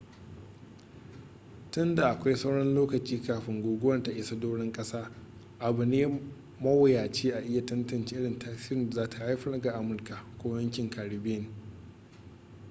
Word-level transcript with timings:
tun 1.71 1.95
da 1.95 2.09
akwai 2.09 2.35
sauran 2.35 2.73
lokaci 2.73 3.21
kafin 3.23 3.61
guguwar 3.61 4.03
ta 4.03 4.11
isa 4.11 4.35
doron 4.39 4.71
ƙasa 4.71 5.11
abu 5.59 5.85
ne 5.85 6.19
mawuyaci 6.59 7.31
a 7.33 7.39
iya 7.39 7.65
tantance 7.65 8.15
irin 8.15 8.39
tasirin 8.39 8.89
da 8.89 8.95
za 8.95 9.09
ta 9.09 9.17
haifar 9.17 9.61
ga 9.61 9.71
amurka 9.73 10.25
ko 10.37 10.59
yankin 10.59 10.89
caribbean 10.89 11.47